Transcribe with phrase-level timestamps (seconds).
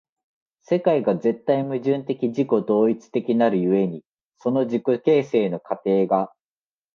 [0.63, 4.03] 世界が絶対矛盾的自己同一的なる故に、
[4.39, 6.33] その自己形成の過程が